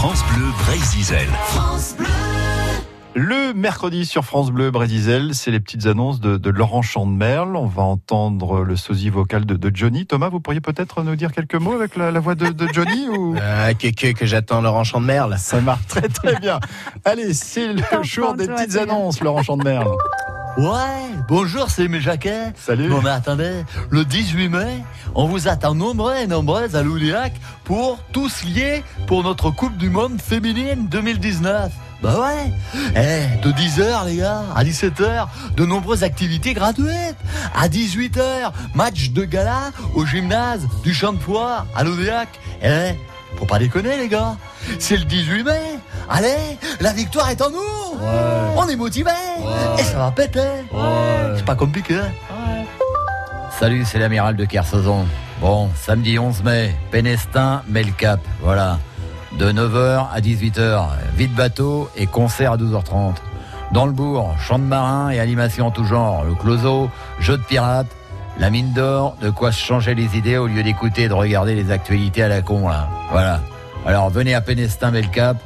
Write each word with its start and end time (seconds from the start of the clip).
France 0.00 0.24
Bleu 0.34 0.46
Brésil. 0.64 1.28
Le 3.14 3.52
mercredi 3.52 4.06
sur 4.06 4.24
France 4.24 4.50
Bleu 4.50 4.70
Brésil, 4.70 5.32
c'est 5.34 5.50
les 5.50 5.60
petites 5.60 5.84
annonces 5.84 6.20
de, 6.20 6.38
de 6.38 6.48
Laurent 6.48 6.80
Chandemerle. 6.80 7.54
On 7.54 7.66
va 7.66 7.82
entendre 7.82 8.64
le 8.64 8.76
sosie 8.76 9.10
vocal 9.10 9.44
de, 9.44 9.56
de, 9.56 9.70
Johnny. 9.74 10.06
Thomas, 10.06 10.30
vous 10.30 10.40
pourriez 10.40 10.62
peut-être 10.62 11.02
nous 11.02 11.16
dire 11.16 11.32
quelques 11.32 11.56
mots 11.56 11.74
avec 11.74 11.96
la, 11.96 12.10
la 12.10 12.18
voix 12.18 12.34
de, 12.34 12.46
de 12.46 12.66
Johnny 12.72 13.08
ou... 13.08 13.36
Ah, 13.42 13.74
que, 13.78 13.88
que, 13.88 14.12
que 14.12 14.24
j'attends 14.24 14.62
Laurent 14.62 14.84
Chandemerle. 14.84 15.36
Ça 15.36 15.60
marche 15.60 15.86
très 15.86 16.08
très 16.08 16.40
bien. 16.40 16.60
Allez, 17.04 17.34
c'est 17.34 17.74
le 17.74 17.82
jour 18.02 18.32
des 18.32 18.46
petites 18.46 18.76
annonces, 18.76 19.20
Laurent 19.20 19.42
Chandemerle. 19.42 19.98
Ouais, 20.56 21.10
bonjour, 21.28 21.70
c'est 21.70 21.86
mes. 21.88 22.00
Salut. 22.56 22.88
Bon, 22.88 23.00
mais 23.02 23.10
attendez, 23.10 23.64
le 23.88 24.04
18 24.04 24.48
mai, 24.48 24.84
on 25.14 25.26
vous 25.26 25.48
attend 25.48 25.74
nombreux 25.74 26.16
et 26.16 26.26
nombreuses 26.26 26.74
à 26.74 26.82
Louliac 26.82 27.32
pour 27.64 27.98
tous 28.12 28.44
liés 28.44 28.82
pour 29.06 29.22
notre 29.22 29.50
Coupe 29.50 29.76
du 29.76 29.90
Monde 29.90 30.20
féminine 30.20 30.88
2019. 30.88 31.72
Bah 32.02 32.18
ouais 32.20 32.52
Eh, 32.96 33.42
de 33.46 33.52
10h 33.52 34.06
les 34.06 34.16
gars, 34.16 34.42
à 34.56 34.64
17h, 34.64 35.28
de 35.56 35.64
nombreuses 35.64 36.02
activités 36.02 36.52
gratuites. 36.54 37.16
À 37.54 37.68
18h, 37.68 38.52
match 38.74 39.10
de 39.10 39.24
gala 39.24 39.70
au 39.94 40.04
gymnase 40.04 40.66
du 40.82 40.92
Champ 40.94 41.12
de 41.12 41.18
Foire 41.18 41.66
à 41.76 41.84
Louliac. 41.84 42.28
Eh, 42.62 42.94
faut 43.36 43.46
pas 43.46 43.58
déconner 43.58 43.96
les 43.96 44.08
gars, 44.08 44.36
c'est 44.78 44.96
le 44.96 45.04
18 45.04 45.44
mai. 45.44 45.78
Allez, 46.10 46.58
la 46.80 46.92
victoire 46.92 47.30
est 47.30 47.40
en 47.40 47.50
nous 47.50 48.00
Ouais. 48.00 48.54
On 48.56 48.68
est 48.68 48.76
motivé 48.76 49.10
Et 49.78 49.82
ça 49.82 49.98
va 49.98 50.10
péter 50.10 50.40
Ouais. 50.72 51.34
C'est 51.36 51.44
pas 51.44 51.54
compliqué 51.54 52.00
Salut, 53.58 53.84
c'est 53.84 53.98
l'amiral 53.98 54.36
de 54.36 54.44
Kersozon. 54.44 55.04
Bon, 55.40 55.68
samedi 55.76 56.18
11 56.18 56.42
mai, 56.42 56.74
Pénestin, 56.90 57.62
met 57.68 57.82
le 57.82 57.92
cap, 57.92 58.20
voilà. 58.40 58.78
De 59.38 59.52
9h 59.52 60.06
à 60.12 60.20
18h, 60.20 60.86
vide 61.14 61.34
bateau 61.34 61.90
et 61.94 62.06
concert 62.06 62.52
à 62.52 62.56
12h30. 62.56 63.16
Dans 63.72 63.86
le 63.86 63.92
bourg, 63.92 64.34
chant 64.40 64.58
de 64.58 64.64
marin 64.64 65.10
et 65.10 65.20
animation 65.20 65.66
en 65.66 65.70
tout 65.70 65.84
genre, 65.84 66.24
le 66.24 66.34
closo, 66.34 66.90
jeu 67.20 67.36
de 67.36 67.42
pirate, 67.42 67.86
la 68.38 68.50
mine 68.50 68.72
d'or, 68.72 69.16
de 69.20 69.28
quoi 69.28 69.52
se 69.52 69.60
changer 69.62 69.94
les 69.94 70.16
idées 70.16 70.38
au 70.38 70.46
lieu 70.46 70.62
d'écouter 70.62 71.02
et 71.02 71.08
de 71.08 71.14
regarder 71.14 71.54
les 71.54 71.70
actualités 71.70 72.22
à 72.22 72.28
la 72.28 72.40
con, 72.40 72.66
là. 72.68 72.88
Voilà. 73.10 73.40
Alors 73.86 74.08
venez 74.10 74.34
à 74.34 74.40
Pénestin, 74.40 74.90
met 74.90 75.02
le 75.02 75.08
cap, 75.08 75.36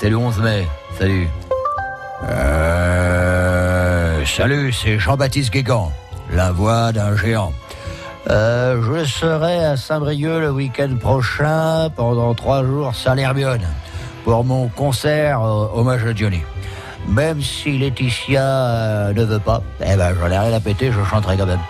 c'est 0.00 0.08
le 0.08 0.16
11 0.16 0.40
mai. 0.40 0.66
Salut. 0.98 1.28
Euh, 2.30 4.24
salut, 4.24 4.72
c'est 4.72 4.98
Jean-Baptiste 4.98 5.52
Guégan, 5.52 5.92
la 6.32 6.52
voix 6.52 6.90
d'un 6.92 7.14
géant. 7.16 7.52
Euh, 8.30 8.80
je 8.82 9.04
serai 9.04 9.62
à 9.62 9.76
Saint-Brieuc 9.76 10.40
le 10.40 10.50
week-end 10.50 10.96
prochain 10.98 11.90
pendant 11.94 12.34
trois 12.34 12.64
jours 12.64 12.92
à 13.04 13.14
l'Hermione 13.14 13.66
pour 14.24 14.42
mon 14.44 14.68
concert 14.68 15.42
euh, 15.42 15.68
hommage 15.74 16.04
à 16.06 16.14
Johnny. 16.14 16.40
Même 17.06 17.42
si 17.42 17.76
Laetitia 17.78 18.42
euh, 18.42 19.12
ne 19.12 19.24
veut 19.24 19.38
pas, 19.38 19.62
eh 19.84 19.96
ben 19.96 20.14
j'en 20.18 20.30
ai 20.30 20.38
rien 20.38 20.52
à 20.54 20.60
péter, 20.60 20.92
je 20.92 21.04
chanterai 21.10 21.36
quand 21.36 21.46
même. 21.46 21.60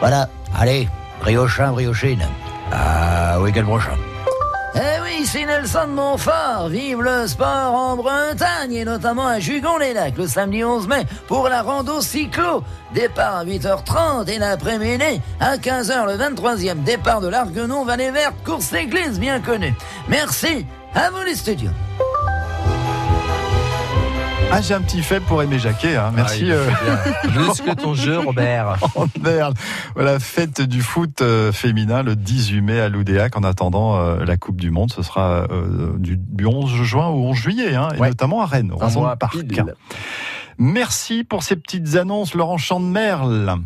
Voilà, 0.00 0.28
allez, 0.56 0.88
briochin, 1.20 1.72
briochine. 1.72 2.24
À 2.72 3.38
week-end 3.40 3.64
prochain. 3.64 3.96
Eh 4.76 5.00
oui, 5.02 5.24
c'est 5.24 5.46
Nelson 5.46 5.86
de 5.86 5.92
Montfort. 5.92 6.68
Vive 6.68 7.00
le 7.00 7.28
sport 7.28 7.74
en 7.74 7.96
Bretagne 7.96 8.72
et 8.72 8.84
notamment 8.84 9.26
à 9.26 9.38
Jugon-les-Lacs 9.38 10.16
le 10.18 10.26
samedi 10.26 10.64
11 10.64 10.88
mai 10.88 11.04
pour 11.28 11.48
la 11.48 11.62
rando 11.62 12.00
cyclo. 12.00 12.64
Départ 12.92 13.36
à 13.36 13.44
8h30 13.44 14.28
et 14.28 14.38
l'après-midi 14.38 15.20
à 15.38 15.56
15h 15.58 16.06
le 16.06 16.16
23e. 16.16 16.82
Départ 16.82 17.20
de 17.20 17.28
l'Arguenon, 17.28 17.84
Vallée 17.84 18.10
Verte, 18.10 18.34
course 18.44 18.72
église 18.72 19.20
bien 19.20 19.40
connue. 19.40 19.74
Merci. 20.08 20.66
À 20.92 21.10
vous 21.10 21.22
les 21.24 21.36
studios. 21.36 21.70
Ah, 24.52 24.60
j'ai 24.60 24.74
un 24.74 24.80
petit 24.82 25.02
faible 25.02 25.24
pour 25.26 25.42
Aimé 25.42 25.58
Jacquet. 25.58 25.96
Hein. 25.96 26.12
Merci. 26.14 26.46
Ah, 26.48 26.54
euh, 26.54 26.70
fait 26.70 27.28
bien. 27.28 27.44
Juste 27.44 27.64
que 27.64 27.74
ton 27.74 27.94
jeu, 27.94 28.18
Robert. 28.18 28.76
en 28.94 29.06
Merle. 29.20 29.54
Voilà, 29.94 30.20
fête 30.20 30.60
du 30.60 30.80
foot 30.80 31.22
euh, 31.22 31.50
féminin 31.50 32.02
le 32.02 32.14
18 32.14 32.60
mai 32.60 32.80
à 32.80 32.88
Loudéac. 32.88 33.36
En 33.36 33.42
attendant 33.42 33.98
euh, 33.98 34.24
la 34.24 34.36
Coupe 34.36 34.60
du 34.60 34.70
Monde, 34.70 34.92
ce 34.92 35.02
sera 35.02 35.46
euh, 35.50 35.96
du, 35.98 36.16
du 36.16 36.46
11 36.46 36.70
juin 36.84 37.08
au 37.08 37.30
11 37.30 37.36
juillet, 37.36 37.74
hein, 37.74 37.88
et 37.96 38.00
notamment 38.00 38.42
à 38.42 38.46
Rennes, 38.46 38.72
au 38.72 38.78
pile. 39.28 39.74
Merci 40.58 41.24
pour 41.24 41.42
ces 41.42 41.56
petites 41.56 41.96
annonces, 41.96 42.34
Laurent 42.34 42.58
Chandemerle. 42.58 43.56